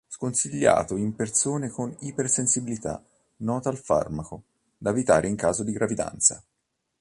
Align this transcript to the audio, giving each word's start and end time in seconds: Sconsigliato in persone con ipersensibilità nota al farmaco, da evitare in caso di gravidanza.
Sconsigliato 0.07 0.95
in 0.95 1.13
persone 1.13 1.69
con 1.69 1.95
ipersensibilità 1.99 3.05
nota 3.41 3.69
al 3.69 3.77
farmaco, 3.77 4.41
da 4.75 4.89
evitare 4.89 5.27
in 5.27 5.35
caso 5.35 5.61
di 5.63 5.71
gravidanza. 5.73 6.43